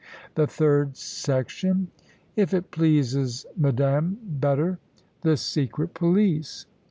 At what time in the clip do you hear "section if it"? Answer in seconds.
0.97-2.71